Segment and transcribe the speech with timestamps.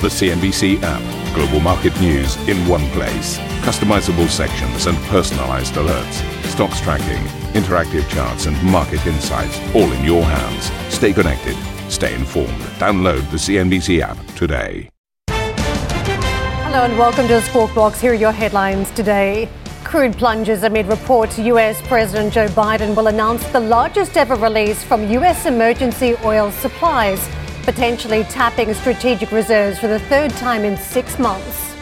[0.00, 1.34] The CNBC app.
[1.34, 3.36] Global market news in one place.
[3.66, 6.22] Customizable sections and personalized alerts.
[6.44, 7.20] Stocks tracking,
[7.60, 10.70] interactive charts, and market insights all in your hands.
[10.94, 11.56] Stay connected.
[11.90, 12.60] Stay informed.
[12.78, 14.88] Download the CNBC app today.
[15.26, 18.00] Hello and welcome to the Squawk Box.
[18.00, 19.48] Here are your headlines today.
[19.82, 25.10] Crude plunges amid reports US President Joe Biden will announce the largest ever release from
[25.10, 27.28] US emergency oil supplies
[27.64, 31.74] potentially tapping strategic reserves for the third time in six months.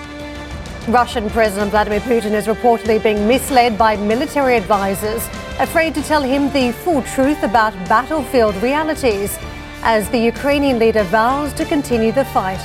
[0.89, 5.27] Russian President Vladimir Putin is reportedly being misled by military advisors,
[5.59, 9.37] afraid to tell him the full truth about battlefield realities,
[9.83, 12.61] as the Ukrainian leader vows to continue the fight.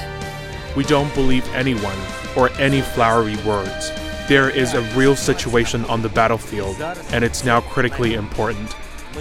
[0.75, 1.97] We don't believe anyone
[2.37, 3.91] or any flowery words.
[4.27, 6.79] There is a real situation on the battlefield,
[7.11, 8.75] and it's now critically important.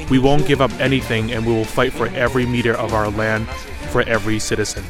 [0.09, 3.49] We won't give up anything, and we will fight for every meter of our land
[3.91, 4.85] for every citizen.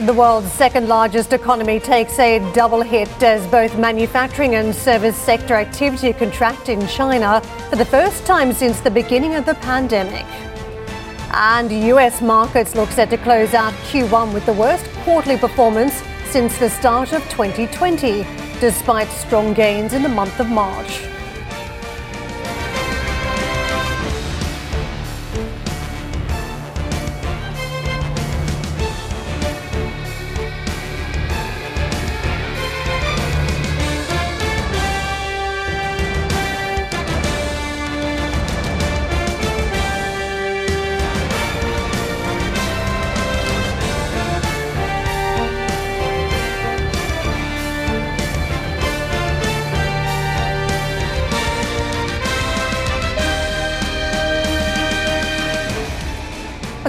[0.00, 5.54] The world's second largest economy takes a double hit as both manufacturing and service sector
[5.54, 10.26] activity contract in China for the first time since the beginning of the pandemic.
[11.34, 16.58] And US markets look set to close out Q1 with the worst quarterly performance since
[16.58, 18.26] the start of 2020,
[18.60, 21.02] despite strong gains in the month of March.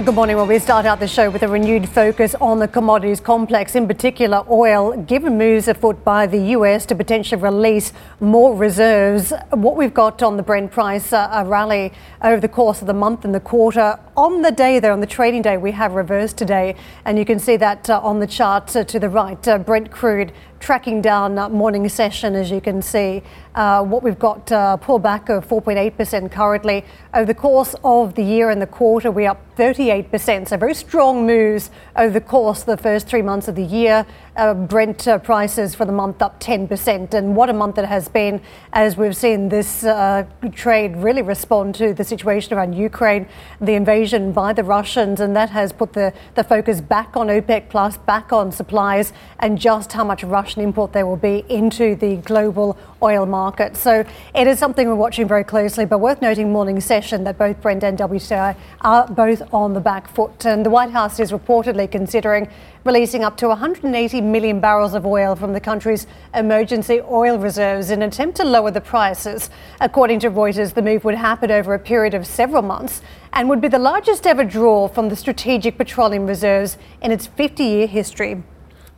[0.04, 0.36] Good morning.
[0.36, 3.88] Well, we start out the show with a renewed focus on the commodities complex, in
[3.88, 9.32] particular oil, given moves afoot by the US to potentially release more reserves.
[9.48, 12.92] What we've got on the Brent price, uh, a rally over the course of the
[12.92, 13.98] month and the quarter.
[14.16, 17.40] On the day, though, on the trading day, we have reversed today, and you can
[17.40, 19.48] see that uh, on the chart uh, to the right.
[19.48, 20.32] Uh, Brent crude
[20.64, 23.22] tracking down morning session, as you can see.
[23.54, 26.84] Uh, what we've got uh, pullback of 4.8% currently.
[27.12, 30.48] Over the course of the year and the quarter, we're up 38%.
[30.48, 34.06] So very strong moves over the course of the first three months of the year.
[34.36, 37.12] Uh, Brent uh, prices for the month up 10%.
[37.12, 38.40] And what a month it has been
[38.72, 43.28] as we've seen this uh, trade really respond to the situation around Ukraine,
[43.60, 45.20] the invasion by the Russians.
[45.20, 49.58] And that has put the, the focus back on OPEC Plus, back on supplies, and
[49.58, 53.76] just how much Russian import there will be into the global oil market.
[53.76, 54.04] So
[54.34, 57.82] it is something we're watching very closely, but worth noting morning session that both Brent
[57.82, 60.44] and WTI are both on the back foot.
[60.44, 62.48] And the White House is reportedly considering
[62.84, 68.02] releasing up to 180 million barrels of oil from the country's emergency oil reserves in
[68.02, 69.48] an attempt to lower the prices.
[69.80, 73.00] According to Reuters, the move would happen over a period of several months
[73.32, 77.64] and would be the largest ever draw from the strategic petroleum reserves in its 50
[77.64, 78.42] year history.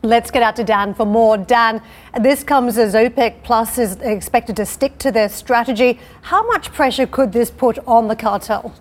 [0.03, 1.37] Let's get out to Dan for more.
[1.37, 1.81] Dan,
[2.19, 5.99] this comes as OPEC Plus is expected to stick to their strategy.
[6.23, 8.75] How much pressure could this put on the cartel?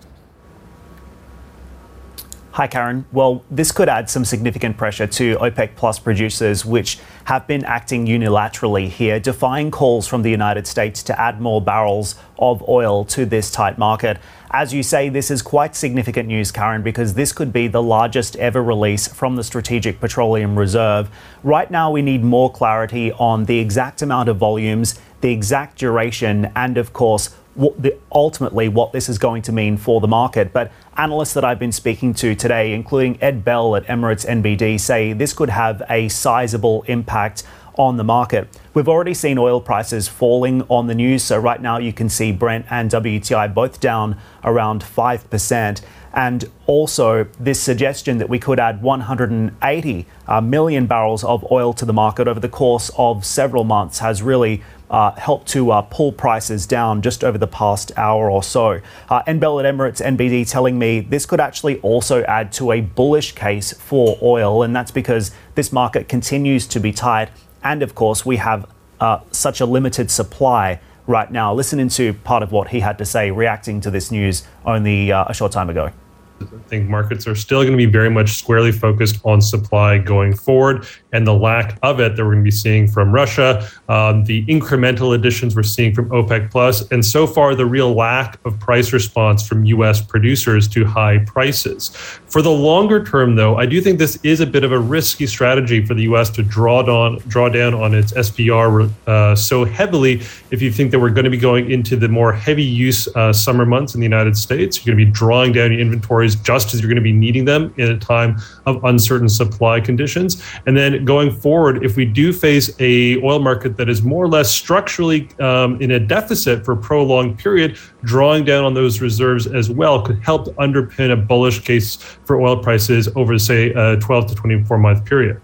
[2.56, 3.04] Hi, Karen.
[3.12, 8.06] Well, this could add some significant pressure to OPEC Plus producers, which have been acting
[8.06, 13.26] unilaterally here, defying calls from the United States to add more barrels of oil to
[13.26, 14.16] this tight market.
[14.52, 18.36] As you say, this is quite significant news, Karen, because this could be the largest
[18.36, 21.10] ever release from the Strategic Petroleum Reserve.
[21.42, 26.50] Right now, we need more clarity on the exact amount of volumes, the exact duration,
[26.56, 30.52] and of course, what the, ultimately what this is going to mean for the market.
[30.52, 35.12] But analysts that I've been speaking to today, including Ed Bell at Emirates NBD, say
[35.12, 37.42] this could have a sizable impact
[37.78, 38.48] on the market.
[38.74, 41.22] We've already seen oil prices falling on the news.
[41.22, 45.82] So right now you can see Brent and WTI both down around 5%.
[46.16, 51.84] And also, this suggestion that we could add 180 uh, million barrels of oil to
[51.84, 56.12] the market over the course of several months has really uh, helped to uh, pull
[56.12, 58.80] prices down just over the past hour or so.
[59.10, 63.32] Uh, Bell at Emirates NBD telling me this could actually also add to a bullish
[63.32, 67.28] case for oil, and that's because this market continues to be tight,
[67.62, 68.66] and of course, we have
[69.00, 71.52] uh, such a limited supply right now.
[71.52, 75.26] Listen into part of what he had to say reacting to this news only uh,
[75.28, 75.92] a short time ago.
[76.40, 80.34] I think markets are still going to be very much squarely focused on supply going
[80.34, 84.22] forward and the lack of it that we're going to be seeing from Russia, um,
[84.24, 88.58] the incremental additions we're seeing from OPEC Plus, and so far the real lack of
[88.60, 90.02] price response from U.S.
[90.02, 91.88] producers to high prices.
[92.26, 95.26] For the longer term, though, I do think this is a bit of a risky
[95.26, 96.28] strategy for the U.S.
[96.30, 100.20] to draw down draw down on its SPR uh, so heavily.
[100.50, 103.32] If you think that we're going to be going into the more heavy use uh,
[103.32, 105.80] summer months in the United States, you're going to be drawing down your
[106.26, 108.36] inventories just as you're going to be needing them in a time
[108.66, 113.76] of uncertain supply conditions, and then going forward, if we do face a oil market
[113.76, 118.44] that is more or less structurally um, in a deficit for a prolonged period, drawing
[118.44, 123.08] down on those reserves as well could help underpin a bullish case for oil prices
[123.16, 125.40] over, say, a 12 to 24 month period.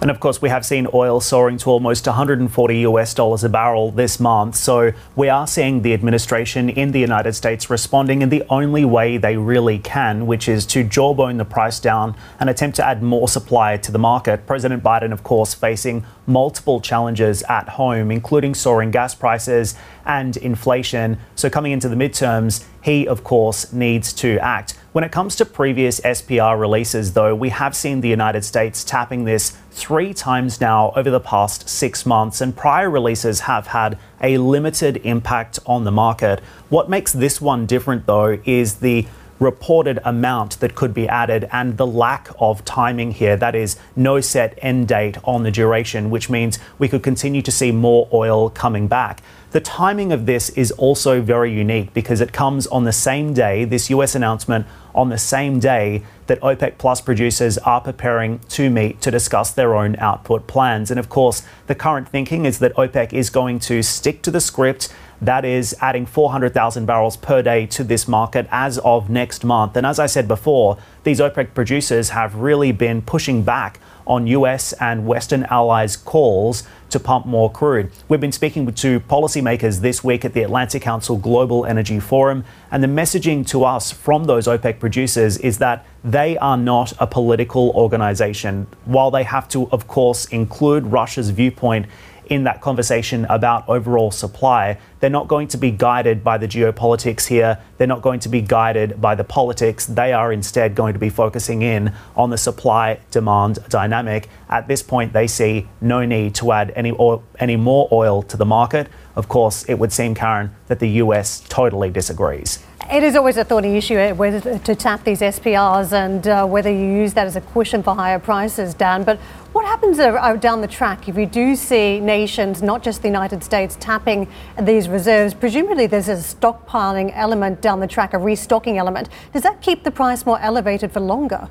[0.00, 3.90] And of course, we have seen oil soaring to almost 140 US dollars a barrel
[3.90, 4.54] this month.
[4.54, 9.16] So we are seeing the administration in the United States responding in the only way
[9.16, 13.26] they really can, which is to jawbone the price down and attempt to add more
[13.26, 14.46] supply to the market.
[14.46, 21.18] President Biden, of course, facing multiple challenges at home, including soaring gas prices and inflation.
[21.34, 24.74] So coming into the midterms, he, of course, needs to act.
[24.92, 29.24] When it comes to previous SPR releases, though, we have seen the United States tapping
[29.24, 34.38] this three times now over the past six months, and prior releases have had a
[34.38, 36.40] limited impact on the market.
[36.68, 39.06] What makes this one different, though, is the
[39.38, 43.36] reported amount that could be added and the lack of timing here.
[43.36, 47.52] That is, no set end date on the duration, which means we could continue to
[47.52, 49.22] see more oil coming back.
[49.50, 53.64] The timing of this is also very unique because it comes on the same day,
[53.64, 59.00] this US announcement on the same day that OPEC Plus producers are preparing to meet
[59.00, 60.90] to discuss their own output plans.
[60.90, 64.40] And of course, the current thinking is that OPEC is going to stick to the
[64.40, 64.92] script.
[65.20, 69.76] That is adding 400,000 barrels per day to this market as of next month.
[69.76, 74.72] And as I said before, these OPEC producers have really been pushing back on US
[74.74, 77.90] and Western allies' calls to pump more crude.
[78.08, 82.82] We've been speaking to policymakers this week at the Atlantic Council Global Energy Forum, and
[82.82, 87.70] the messaging to us from those OPEC producers is that they are not a political
[87.70, 88.66] organization.
[88.86, 91.86] While they have to, of course, include Russia's viewpoint
[92.28, 94.78] in that conversation about overall supply.
[95.00, 97.58] They're not going to be guided by the geopolitics here.
[97.76, 99.86] They're not going to be guided by the politics.
[99.86, 104.28] They are instead going to be focusing in on the supply demand dynamic.
[104.48, 108.36] At this point, they see no need to add any, oil, any more oil to
[108.36, 108.88] the market.
[109.16, 112.58] Of course, it would seem, Karen, that the US totally disagrees.
[112.90, 116.70] It is always a thorny issue eh, whether to tap these SPRs and uh, whether
[116.70, 119.04] you use that as a cushion for higher prices, Dan.
[119.04, 119.18] But
[119.52, 123.76] what happens down the track if you do see nations, not just the United States,
[123.78, 124.26] tapping
[124.62, 125.34] these reserves?
[125.34, 129.10] Presumably, there's a stockpiling element down the track, a restocking element.
[129.34, 131.50] Does that keep the price more elevated for longer?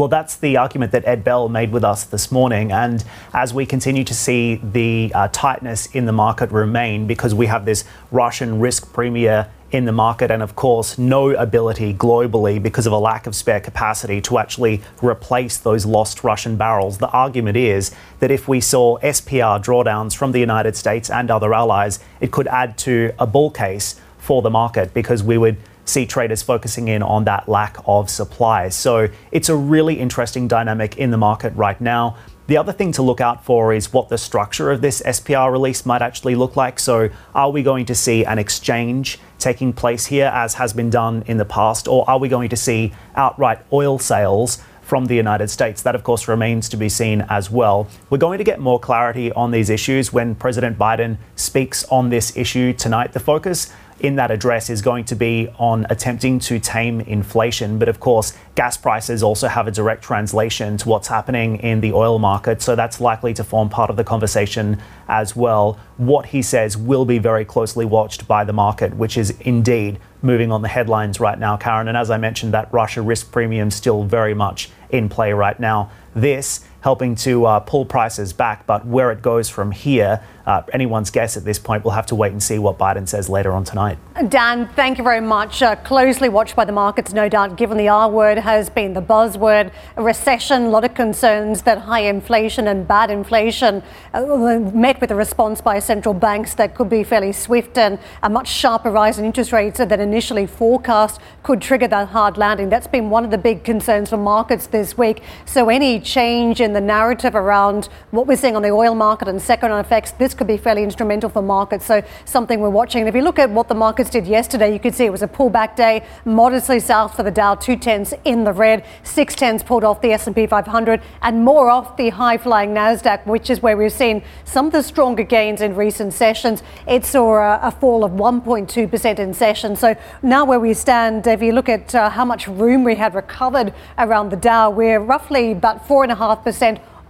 [0.00, 2.72] Well, that's the argument that Ed Bell made with us this morning.
[2.72, 3.04] And
[3.34, 7.66] as we continue to see the uh, tightness in the market remain, because we have
[7.66, 12.94] this Russian risk premium in the market, and of course, no ability globally because of
[12.94, 16.96] a lack of spare capacity to actually replace those lost Russian barrels.
[16.96, 21.52] The argument is that if we saw SPR drawdowns from the United States and other
[21.52, 26.06] allies, it could add to a bull case for the market because we would see
[26.06, 28.68] traders focusing in on that lack of supply.
[28.68, 32.16] So it's a really interesting dynamic in the market right now.
[32.50, 35.86] The other thing to look out for is what the structure of this SPR release
[35.86, 36.80] might actually look like.
[36.80, 41.22] So, are we going to see an exchange taking place here, as has been done
[41.28, 44.58] in the past, or are we going to see outright oil sales?
[44.82, 45.82] From the United States.
[45.82, 47.86] That, of course, remains to be seen as well.
[48.10, 52.36] We're going to get more clarity on these issues when President Biden speaks on this
[52.36, 53.12] issue tonight.
[53.12, 57.78] The focus in that address is going to be on attempting to tame inflation.
[57.78, 61.92] But of course, gas prices also have a direct translation to what's happening in the
[61.92, 62.62] oil market.
[62.62, 65.78] So that's likely to form part of the conversation as well.
[65.96, 70.52] What he says will be very closely watched by the market, which is indeed moving
[70.52, 71.88] on the headlines right now, Karen.
[71.88, 75.90] And as I mentioned, that Russia risk premium still very much in play right now.
[76.14, 81.10] This helping to uh, pull prices back, but where it goes from here, uh, anyone's
[81.10, 81.84] guess at this point.
[81.84, 83.98] We'll have to wait and see what Biden says later on tonight.
[84.28, 85.62] Dan, thank you very much.
[85.62, 88.38] Uh, closely watched by the markets, no doubt, given the R word.
[88.38, 89.70] has been the buzzword.
[89.96, 93.82] A recession, a lot of concerns that high inflation and bad inflation
[94.12, 98.30] uh, met with a response by central banks that could be fairly swift and a
[98.30, 102.68] much sharper rise in interest rates than initially forecast could trigger that hard landing.
[102.68, 105.22] That's been one of the big concerns for markets this week.
[105.44, 109.40] So any change in the narrative around what we're seeing on the oil market and
[109.40, 111.86] second effects, this could be fairly instrumental for markets.
[111.86, 113.00] So something we're watching.
[113.00, 115.22] And if you look at what the markets did yesterday, you could see it was
[115.22, 119.62] a pullback day, modestly south for the Dow, two tenths in the red, six tenths
[119.62, 123.92] pulled off the S&P 500, and more off the high-flying Nasdaq, which is where we've
[123.92, 126.62] seen some of the stronger gains in recent sessions.
[126.86, 129.76] It saw a, a fall of 1.2% in session.
[129.76, 133.14] So now where we stand, if you look at uh, how much room we had
[133.14, 136.59] recovered around the Dow, we're roughly about four and a half percent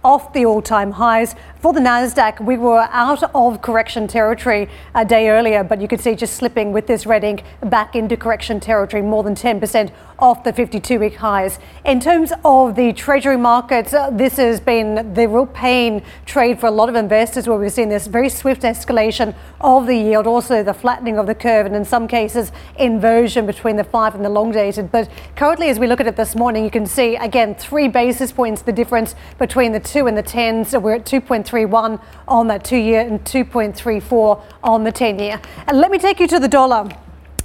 [0.03, 1.35] off the all-time highs.
[1.61, 6.01] For the Nasdaq, we were out of correction territory a day earlier, but you could
[6.01, 10.43] see just slipping with this red ink back into correction territory, more than 10% off
[10.43, 11.59] the 52-week highs.
[11.85, 16.65] In terms of the treasury markets, uh, this has been the real pain trade for
[16.65, 20.63] a lot of investors where we've seen this very swift escalation of the yield, also
[20.63, 24.29] the flattening of the curve, and in some cases, inversion between the five and the
[24.29, 24.91] long dated.
[24.91, 28.31] But currently, as we look at it this morning, you can see again three basis
[28.31, 30.73] points the difference between the two and the tens.
[30.73, 31.05] We're at
[31.51, 35.41] 2.31 on that two year and 2.34 on the 10 year.
[35.67, 36.89] And let me take you to the dollar.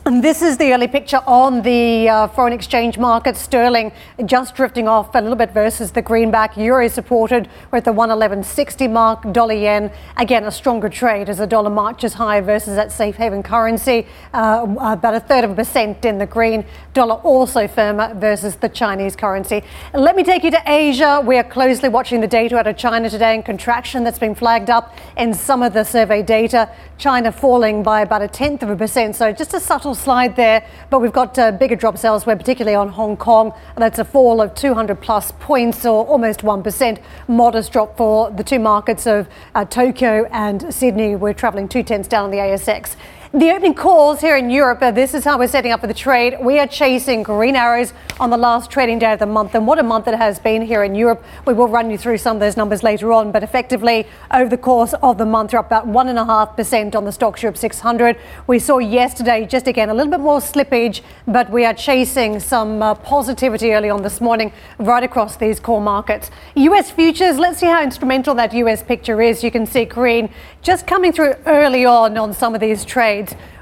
[0.06, 3.36] And this is the early picture on the uh, foreign exchange market.
[3.36, 3.90] Sterling
[4.24, 6.56] just drifting off a little bit versus the greenback.
[6.56, 7.48] Euro supported.
[7.72, 9.32] We're at the 111.60 mark.
[9.32, 13.42] Dollar yen, again, a stronger trade as the dollar marches higher versus that safe haven
[13.42, 14.06] currency.
[14.32, 16.64] Uh, about a third of a percent in the green.
[16.94, 19.64] Dollar also firmer versus the Chinese currency.
[19.92, 21.20] Let me take you to Asia.
[21.20, 24.70] We are closely watching the data out of China today and contraction that's been flagged
[24.70, 26.70] up in some of the survey data.
[26.96, 29.16] China falling by about a tenth of a percent.
[29.16, 32.88] So just a subtle slide there, but we've got uh, bigger drops elsewhere, particularly on
[32.88, 33.52] Hong Kong.
[33.76, 37.02] That's a fall of 200 plus points or almost 1%.
[37.28, 41.16] Modest drop for the two markets of uh, Tokyo and Sydney.
[41.16, 42.96] We're travelling two tenths down on the ASX.
[43.32, 45.94] The opening calls here in Europe, uh, this is how we're setting up for the
[45.94, 46.36] trade.
[46.40, 49.56] We are chasing green arrows on the last trading day of the month.
[49.56, 51.22] And what a month it has been here in Europe.
[51.44, 53.32] We will run you through some of those numbers later on.
[53.32, 57.42] But effectively, over the course of the month, we're up about 1.5% on the Stoxx
[57.42, 58.16] Europe 600.
[58.46, 62.80] We saw yesterday, just again, a little bit more slippage, but we are chasing some
[62.80, 66.30] uh, positivity early on this morning right across these core markets.
[66.54, 69.42] US futures, let's see how instrumental that US picture is.
[69.42, 70.30] You can see green
[70.62, 72.84] just coming through early on on some of these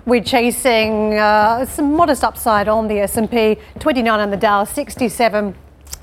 [0.06, 5.54] We're chasing uh, some modest upside on the S&P, 29 on the Dow, 67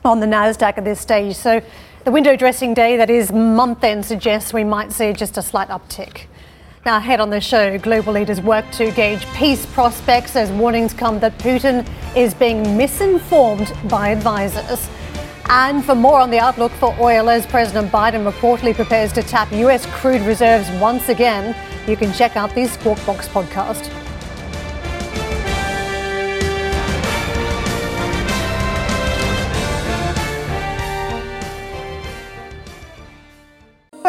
[0.03, 1.36] on the Nasdaq at this stage.
[1.36, 1.62] So
[2.03, 5.67] the window dressing day that is month end suggests we might see just a slight
[5.67, 6.27] uptick.
[6.84, 11.20] Now, ahead on the show, global leaders work to gauge peace prospects as warnings come
[11.20, 14.89] that Putin is being misinformed by advisors.
[15.48, 19.51] And for more on the outlook for oil, as President Biden reportedly prepares to tap
[19.51, 21.53] US crude reserves once again,
[21.88, 24.00] you can check out the Squawk Box podcast.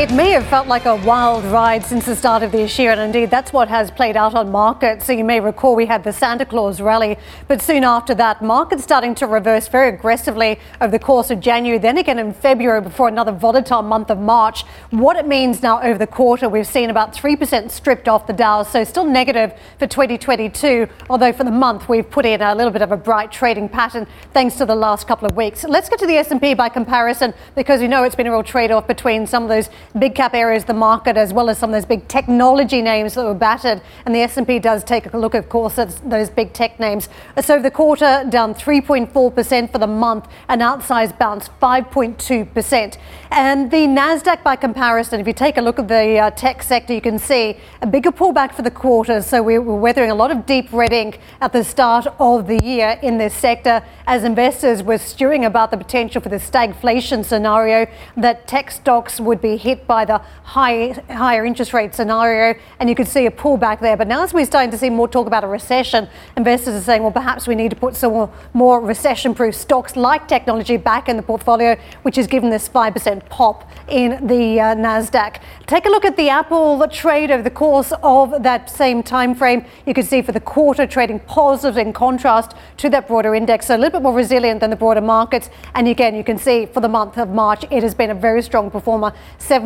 [0.00, 2.98] It may have felt like a wild ride since the start of this year, and
[3.02, 5.04] indeed that's what has played out on markets.
[5.04, 8.82] So you may recall we had the Santa Claus rally, but soon after that, markets
[8.82, 13.08] starting to reverse very aggressively over the course of January, then again in February before
[13.08, 14.62] another volatile month of March.
[14.88, 18.62] What it means now over the quarter, we've seen about 3% stripped off the Dow,
[18.62, 22.80] so still negative for 2022, although for the month we've put in a little bit
[22.80, 25.62] of a bright trading pattern thanks to the last couple of weeks.
[25.62, 28.86] Let's get to the S&P by comparison because we know it's been a real trade-off
[28.86, 31.74] between some of those big cap areas of the market, as well as some of
[31.74, 33.80] those big technology names that were battered.
[34.06, 37.08] And the S&P does take a look, of course, at those big tech names.
[37.40, 42.98] So the quarter down 3.4% for the month, an outsized bounce 5.2%.
[43.32, 46.92] And the Nasdaq, by comparison, if you take a look at the uh, tech sector,
[46.92, 49.22] you can see a bigger pullback for the quarter.
[49.22, 52.98] So we're weathering a lot of deep red ink at the start of the year
[53.02, 58.46] in this sector as investors were stewing about the potential for the stagflation scenario that
[58.46, 62.58] tech stocks would be hit by the high, higher interest rate scenario.
[62.78, 63.96] And you could see a pullback there.
[63.96, 67.02] But now, as we're starting to see more talk about a recession, investors are saying,
[67.02, 71.16] well, perhaps we need to put some more, recession proof stocks like technology back in
[71.16, 75.40] the portfolio, which has given this 5% pop in the uh, NASDAQ.
[75.66, 79.64] Take a look at the Apple trade over the course of that same time frame.
[79.86, 83.76] You can see for the quarter trading positive in contrast to that broader index, so
[83.76, 85.50] a little bit more resilient than the broader markets.
[85.74, 88.42] And again, you can see for the month of March, it has been a very
[88.42, 89.12] strong performer,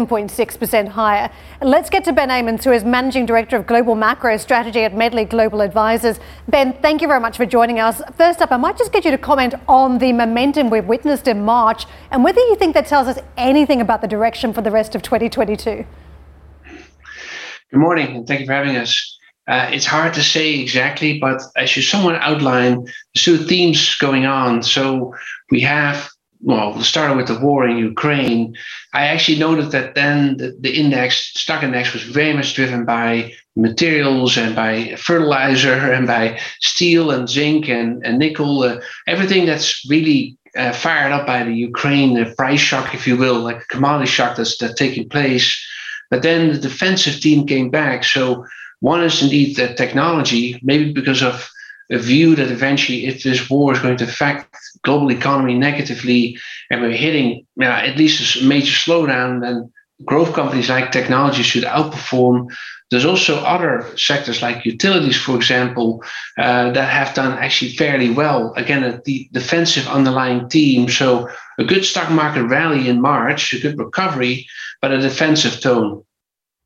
[0.06, 1.30] 7.6% higher.
[1.60, 5.24] Let's get to Ben Emons, who is Managing Director of Global Macro Strategy at Medley
[5.24, 6.18] Global Advisors.
[6.48, 8.02] Ben, thank you very much for joining us.
[8.16, 11.44] First up, I might just get you to comment on the momentum we've witnessed in
[11.44, 14.94] March and whether you think that tells us anything about the direction for the rest
[14.94, 15.84] of 2022.
[16.64, 19.18] Good morning, and thank you for having us.
[19.46, 24.24] Uh, it's hard to say exactly, but as you somewhat outline, there's two themes going
[24.24, 24.62] on.
[24.62, 25.14] So
[25.50, 26.08] we have,
[26.44, 28.54] well, started with the war in Ukraine.
[28.92, 33.32] I actually noted that then the, the index, stock index, was very much driven by
[33.56, 39.84] materials and by fertilizer and by steel and zinc and, and nickel, uh, everything that's
[39.88, 43.72] really uh, fired up by the Ukraine the price shock, if you will, like a
[43.74, 45.48] commodity shock that's, that's taking place.
[46.10, 48.04] But then the defensive team came back.
[48.04, 48.44] So
[48.80, 51.48] one is indeed the technology, maybe because of
[51.90, 56.38] a view that eventually, if this war is going to affect global economy negatively,
[56.70, 59.72] and we're hitting know, at least a major slowdown, then
[60.04, 62.46] growth companies like technology should outperform.
[62.90, 66.04] There's also other sectors like utilities, for example,
[66.38, 68.52] uh, that have done actually fairly well.
[68.56, 70.88] Again, a the defensive underlying theme.
[70.88, 74.46] So a good stock market rally in March, a good recovery,
[74.80, 76.04] but a defensive tone.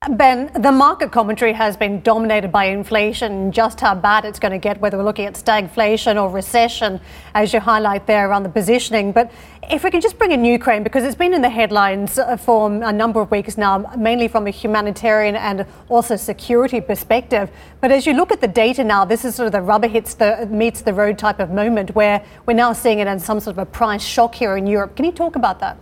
[0.08, 4.58] Ben, the market commentary has been dominated by inflation, just how bad it's going to
[4.58, 7.00] get, whether we're looking at stagflation or recession,
[7.34, 9.12] as you highlight there around the positioning.
[9.12, 9.30] But
[9.70, 12.72] if we can just bring in Ukraine, because it's been in the headlines uh, for
[12.72, 17.50] a number of weeks now, mainly from a humanitarian and also security perspective.
[17.80, 20.14] But as you look at the data now, this is sort of the rubber hits
[20.14, 23.54] the meets the road type of moment where we're now seeing it as some sort
[23.54, 24.96] of a price shock here in Europe.
[24.96, 25.76] Can you talk about that?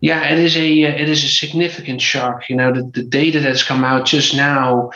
[0.00, 2.48] Yeah, it is a uh, it is a significant shock.
[2.48, 4.90] You know, the, the data that's come out just now,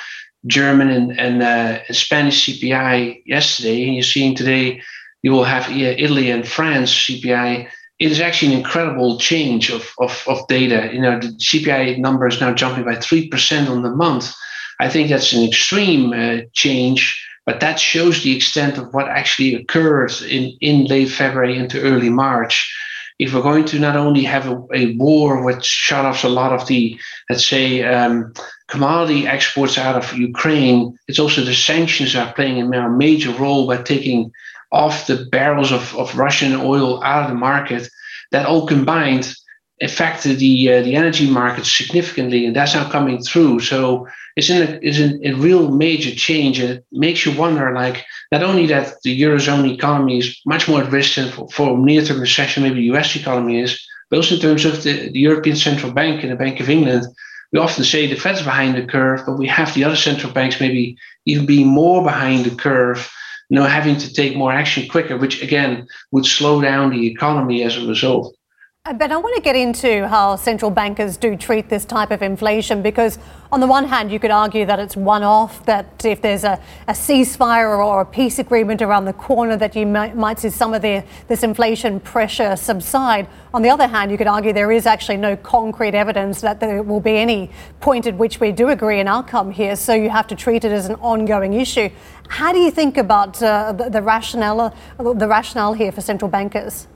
[0.46, 4.80] German and and uh, Spanish CPI yesterday, and you're seeing today,
[5.22, 7.68] you will have Italy and France CPI.
[7.98, 10.90] It is actually an incredible change of, of, of data.
[10.92, 14.32] You know, the CPI number is now jumping by three percent on the month.
[14.78, 19.56] I think that's an extreme uh, change, but that shows the extent of what actually
[19.56, 22.72] occurred in in late February into early March
[23.22, 26.52] if we're going to not only have a, a war which shut off a lot
[26.52, 26.98] of the,
[27.30, 28.32] let's say, um,
[28.66, 33.80] commodity exports out of Ukraine, it's also the sanctions are playing a major role by
[33.80, 34.32] taking
[34.72, 37.88] off the barrels of, of Russian oil out of the market.
[38.32, 39.34] That all combined
[39.82, 43.60] affected the uh, the energy market significantly, and that's now coming through.
[43.60, 47.72] So it's in a it's in a real major change, and it makes you wonder.
[47.74, 52.20] Like not only that the eurozone economy is much more at risk for, for near-term
[52.20, 53.16] recession, maybe the U.S.
[53.16, 56.60] economy is, but also in terms of the, the European Central Bank and the Bank
[56.60, 57.06] of England.
[57.52, 60.58] We often say the Fed's behind the curve, but we have the other central banks
[60.58, 63.10] maybe even being more behind the curve
[63.52, 67.62] you know, having to take more action quicker, which again would slow down the economy
[67.62, 68.34] as a result.
[68.84, 72.20] Uh, but I want to get into how central bankers do treat this type of
[72.20, 73.16] inflation because,
[73.52, 76.60] on the one hand, you could argue that it's one off, that if there's a,
[76.88, 80.74] a ceasefire or a peace agreement around the corner, that you might, might see some
[80.74, 83.28] of the, this inflation pressure subside.
[83.54, 86.82] On the other hand, you could argue there is actually no concrete evidence that there
[86.82, 90.26] will be any point at which we do agree an outcome here, so you have
[90.26, 91.88] to treat it as an ongoing issue.
[92.26, 96.88] How do you think about uh, the, the, rationale, the rationale here for central bankers?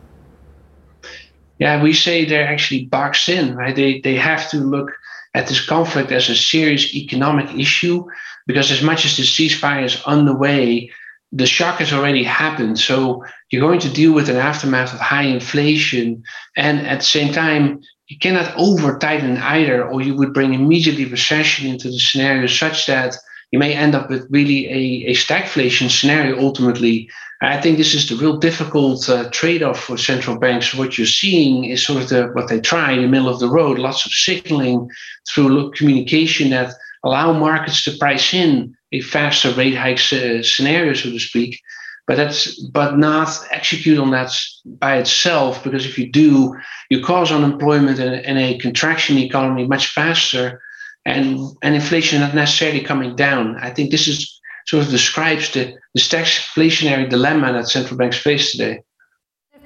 [1.59, 3.75] Yeah, we say they're actually boxed in, right?
[3.75, 4.91] They they have to look
[5.35, 8.05] at this conflict as a serious economic issue
[8.47, 10.91] because as much as the ceasefire is underway,
[11.33, 12.79] the shock has already happened.
[12.79, 16.23] So you're going to deal with an aftermath of high inflation,
[16.57, 21.07] and at the same time, you cannot over tighten either, or you would bring immediately
[21.07, 23.17] recession into the scenario such that
[23.53, 27.09] you may end up with really a, a stagflation scenario ultimately
[27.43, 30.75] I think this is the real difficult uh, trade-off for central banks.
[30.75, 33.51] What you're seeing is sort of the, what they try in the middle of the
[33.51, 34.91] road, lots of signaling
[35.29, 36.73] through communication that
[37.05, 41.61] allow markets to price in a faster rate hike uh, scenario, so to speak.
[42.07, 44.33] But that's but not execute on that
[44.65, 46.57] by itself, because if you do,
[46.89, 50.63] you cause unemployment and, and a contraction economy much faster,
[51.07, 53.57] and and inflation not necessarily coming down.
[53.57, 58.51] I think this is sort of describes the, the stagflationary dilemma that central banks face
[58.51, 58.81] today.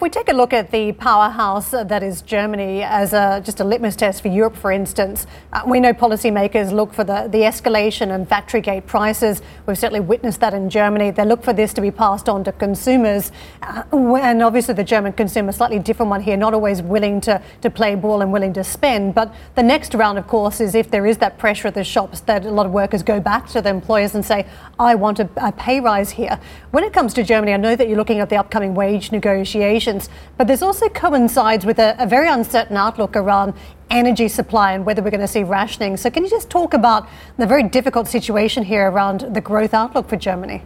[0.01, 3.65] If we take a look at the powerhouse that is Germany as a, just a
[3.65, 8.09] litmus test for Europe, for instance, uh, we know policymakers look for the, the escalation
[8.15, 9.43] in factory gate prices.
[9.67, 11.11] We've certainly witnessed that in Germany.
[11.11, 13.31] They look for this to be passed on to consumers.
[13.61, 17.69] Uh, and obviously, the German consumer, slightly different one here, not always willing to, to
[17.69, 19.15] play ball and willing to spend.
[19.15, 22.21] But the next round, of course, is if there is that pressure at the shops
[22.21, 24.47] that a lot of workers go back to their employers and say,
[24.79, 26.41] I want a, a pay rise here.
[26.71, 29.90] When it comes to Germany, I know that you're looking at the upcoming wage negotiations
[30.37, 33.55] but this also coincides with a, a very uncertain outlook around
[33.91, 35.97] energy supply and whether we're going to see rationing.
[35.97, 40.09] So, can you just talk about the very difficult situation here around the growth outlook
[40.09, 40.63] for Germany?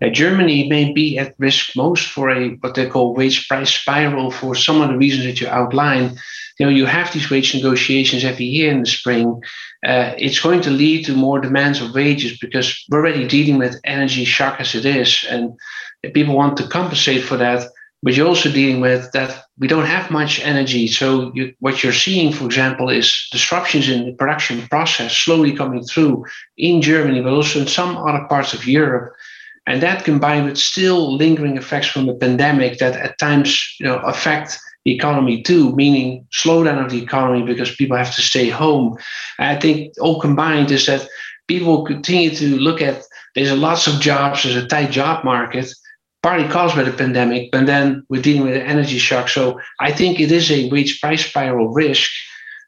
[0.00, 4.30] Uh, Germany may be at risk most for a what they call wage price spiral
[4.30, 6.16] for some of the reasons that you outline.
[6.58, 9.40] You know, you have these wage negotiations every year in the spring.
[9.84, 13.80] Uh, it's going to lead to more demands of wages because we're already dealing with
[13.84, 15.52] energy shock as it is, and
[16.02, 17.68] people want to compensate for that.
[18.02, 20.86] But you're also dealing with that we don't have much energy.
[20.86, 25.82] So you, what you're seeing, for example, is disruptions in the production process slowly coming
[25.82, 26.24] through
[26.56, 29.12] in Germany, but also in some other parts of Europe.
[29.66, 33.98] And that combined with still lingering effects from the pandemic that at times you know,
[33.98, 38.96] affect the economy too, meaning slowdown of the economy because people have to stay home.
[39.38, 41.06] And I think all combined is that
[41.48, 43.02] people continue to look at
[43.34, 45.72] there's lots of jobs, there's a tight job market,
[46.22, 49.28] partly caused by the pandemic, but then we're dealing with an energy shock.
[49.28, 52.10] So I think it is a wage price spiral risk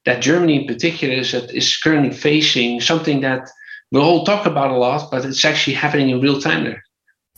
[0.05, 3.49] that Germany in particular is, is currently facing, something that
[3.91, 6.83] we'll all talk about a lot, but it's actually happening in real time there.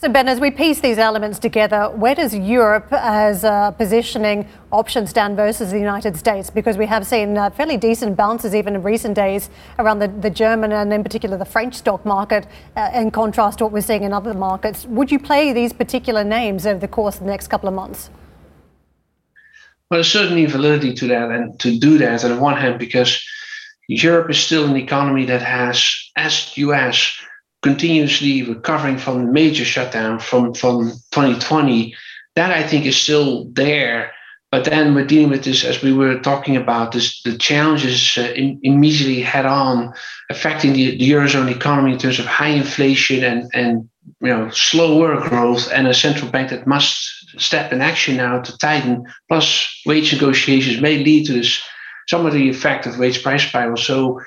[0.03, 5.11] So, Ben, as we piece these elements together, where does Europe as uh, positioning options
[5.11, 6.51] stand versus the United States?
[6.51, 10.29] Because we have seen uh, fairly decent bounces even in recent days around the, the
[10.29, 14.03] German and in particular the French stock market, uh, in contrast to what we're seeing
[14.03, 14.87] in other markets.
[14.87, 18.11] Would you play these particular names over the course of the next couple of months?
[19.89, 23.25] Well, there's certainly validity to that and to do that on one hand, because
[23.87, 27.23] Europe is still an economy that has, as US,
[27.63, 31.95] continuously recovering from the major shutdown from, from 2020,
[32.35, 34.13] that I think is still there.
[34.51, 38.33] But then we're dealing with this, as we were talking about, this the challenges uh,
[38.37, 39.95] in, immediately head on,
[40.29, 43.89] affecting the, the eurozone economy in terms of high inflation and and
[44.21, 46.95] you know slower growth, and a central bank that must
[47.41, 49.07] step in action now to tighten.
[49.29, 51.63] Plus, wage negotiations may lead to this
[52.09, 53.79] some of the effect of wage price spiral.
[53.79, 54.21] So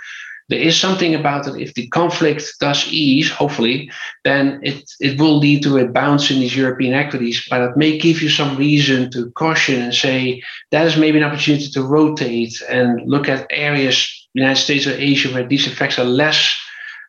[0.50, 1.56] there is something about it.
[1.56, 3.90] If the conflict does ease, hopefully,
[4.24, 7.46] then it, it will lead to a bounce in these European equities.
[7.50, 11.24] But it may give you some reason to caution and say that is maybe an
[11.24, 16.06] opportunity to rotate and look at areas, United States or Asia, where these effects are
[16.06, 16.56] less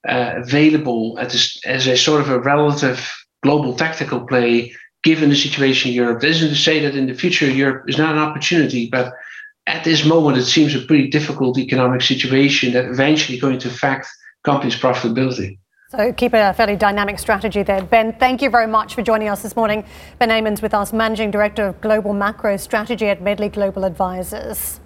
[0.08, 3.06] uh, available as, as a sort of a relative
[3.42, 4.72] global tactical play,
[5.02, 6.20] given the situation in Europe.
[6.20, 9.12] This isn't to say that in the future Europe is not an opportunity, but
[9.66, 14.06] at this moment, it seems a pretty difficult economic situation that eventually going to affect
[14.44, 15.58] companies' profitability.
[15.88, 17.82] So keep a fairly dynamic strategy there.
[17.82, 19.84] Ben, thank you very much for joining us this morning.
[20.18, 24.80] Ben Emons with us, Managing Director of Global Macro Strategy at Medley Global Advisors.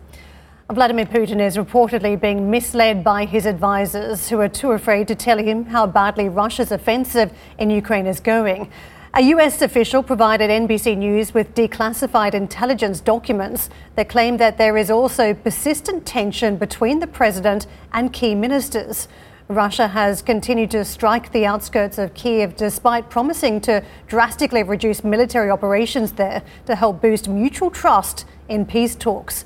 [0.70, 5.38] Vladimir Putin is reportedly being misled by his advisors who are too afraid to tell
[5.38, 8.70] him how badly Russia's offensive in Ukraine is going.
[9.12, 14.88] A US official provided NBC News with declassified intelligence documents that claim that there is
[14.88, 19.08] also persistent tension between the president and key ministers.
[19.48, 25.50] Russia has continued to strike the outskirts of Kiev despite promising to drastically reduce military
[25.50, 29.44] operations there to help boost mutual trust in peace talks.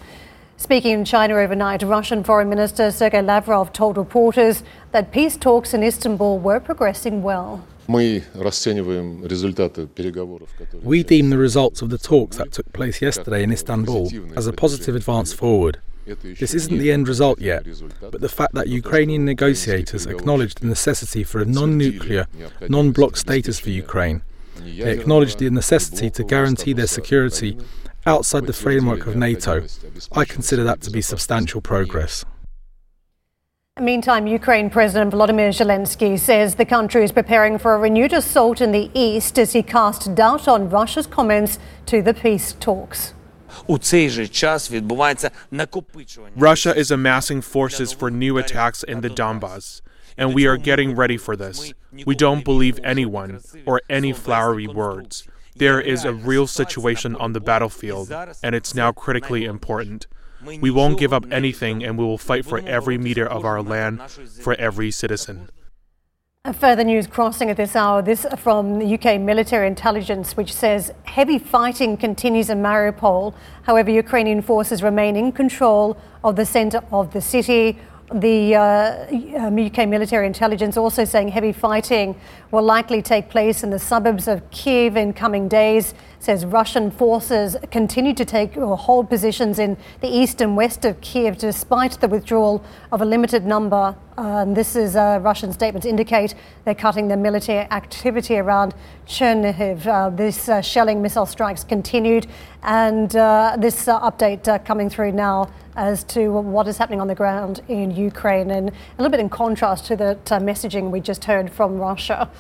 [0.59, 5.83] Speaking in China overnight, Russian Foreign Minister Sergei Lavrov told reporters that peace talks in
[5.83, 7.66] Istanbul were progressing well.
[10.82, 14.52] We deem the results of the talks that took place yesterday in Istanbul as a
[14.52, 15.78] positive advance forward.
[16.06, 17.66] This isn't the end result yet,
[18.00, 22.26] but the fact that Ukrainian negotiators acknowledged the necessity for a non nuclear,
[22.68, 24.22] non bloc status for Ukraine.
[24.62, 27.56] They acknowledged the necessity to guarantee their security
[28.06, 29.66] outside the framework of NATO.
[30.12, 32.24] I consider that to be substantial progress.
[33.80, 38.70] Meantime, Ukraine President Volodymyr Zelensky says the country is preparing for a renewed assault in
[38.70, 43.14] the east as he cast doubt on Russia's comments to the peace talks.
[46.37, 49.80] Russia is amassing forces for new attacks in the Donbass,
[50.16, 51.74] and we are getting ready for this.
[52.06, 55.26] We don't believe anyone or any flowery words.
[55.56, 60.06] There is a real situation on the battlefield, and it's now critically important.
[60.44, 64.02] We won't give up anything and we will fight for every meter of our land,
[64.11, 65.48] for every citizen.
[66.52, 68.02] Further news crossing at this hour.
[68.02, 73.33] This from the UK military intelligence, which says heavy fighting continues in Mariupol.
[73.62, 77.78] However, Ukrainian forces remain in control of the centre of the city.
[78.12, 82.14] The uh, UK um, military intelligence also saying heavy fighting
[82.50, 85.94] will likely take place in the suburbs of Kiev in coming days.
[86.18, 91.00] Says Russian forces continue to take or hold positions in the east and west of
[91.00, 92.62] Kiev despite the withdrawal
[92.92, 93.96] of a limited number.
[94.16, 98.72] Um, this is uh, Russian statements indicate they're cutting their military activity around
[99.09, 99.87] Chernihiv.
[99.88, 102.29] Uh, this uh, shelling missile strikes continued,
[102.62, 107.14] and uh, this uh, update coming through now as to what is happening on the
[107.14, 111.50] ground in Ukraine, and a little bit in contrast to the messaging we just heard
[111.50, 112.31] from Russia.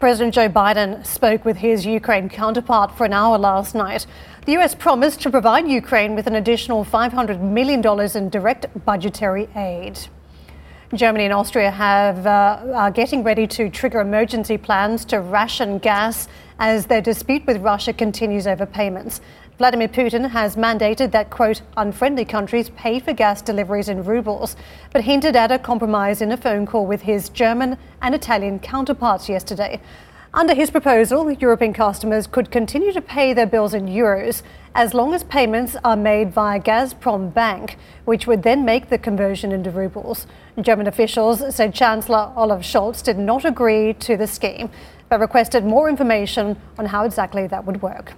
[0.00, 4.04] President Joe Biden spoke with his Ukraine counterpart for an hour last night.
[4.46, 7.82] The US promised to provide Ukraine with an additional $500 million
[8.16, 10.08] in direct budgetary aid.
[10.96, 16.28] Germany and Austria have, uh, are getting ready to trigger emergency plans to ration gas
[16.58, 19.20] as their dispute with Russia continues over payments.
[19.58, 24.56] Vladimir Putin has mandated that, quote, unfriendly countries pay for gas deliveries in rubles,
[24.92, 29.28] but hinted at a compromise in a phone call with his German and Italian counterparts
[29.28, 29.80] yesterday.
[30.34, 34.42] Under his proposal, European customers could continue to pay their bills in euros
[34.74, 39.52] as long as payments are made via Gazprom Bank, which would then make the conversion
[39.52, 40.26] into rubles.
[40.60, 44.70] German officials said Chancellor Olaf Scholz did not agree to the scheme,
[45.08, 48.14] but requested more information on how exactly that would work.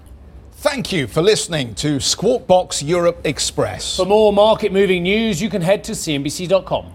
[0.53, 3.95] Thank you for listening to Squawk Box Europe Express.
[3.95, 6.95] For more market moving news, you can head to CNBC.com.